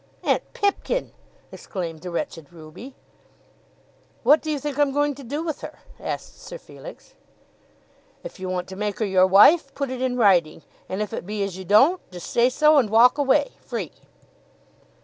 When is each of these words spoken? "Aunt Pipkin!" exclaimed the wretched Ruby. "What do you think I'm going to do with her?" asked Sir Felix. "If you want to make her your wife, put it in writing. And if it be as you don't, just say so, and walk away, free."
"Aunt 0.23 0.41
Pipkin!" 0.53 1.11
exclaimed 1.51 2.01
the 2.01 2.09
wretched 2.09 2.51
Ruby. 2.51 2.95
"What 4.23 4.41
do 4.41 4.49
you 4.49 4.57
think 4.57 4.79
I'm 4.79 4.93
going 4.93 5.13
to 5.13 5.21
do 5.23 5.43
with 5.43 5.61
her?" 5.61 5.77
asked 5.99 6.41
Sir 6.41 6.57
Felix. 6.57 7.13
"If 8.23 8.39
you 8.39 8.49
want 8.49 8.67
to 8.69 8.75
make 8.75 8.97
her 8.97 9.05
your 9.05 9.27
wife, 9.27 9.71
put 9.75 9.91
it 9.91 10.01
in 10.01 10.17
writing. 10.17 10.63
And 10.89 11.03
if 11.03 11.13
it 11.13 11.27
be 11.27 11.43
as 11.43 11.55
you 11.55 11.65
don't, 11.65 12.01
just 12.09 12.31
say 12.31 12.49
so, 12.49 12.77
and 12.79 12.89
walk 12.89 13.19
away, 13.19 13.51
free." 13.61 13.91